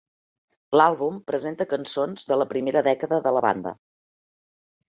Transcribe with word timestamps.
L"àlbum 0.77 1.19
presenta 1.27 1.69
cançons 1.75 2.25
de 2.31 2.39
la 2.43 2.49
primera 2.55 2.85
dècada 2.91 3.23
de 3.29 3.35
la 3.39 3.45
banda. 3.49 3.75